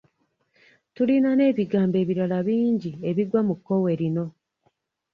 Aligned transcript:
Tulina 0.95 1.29
n'ebigambo 1.35 1.95
ebirala 2.03 2.37
bingi 2.47 2.91
ebigwa 3.09 3.41
mu 3.47 3.53
kkowe 3.57 3.91
lino. 3.99 4.25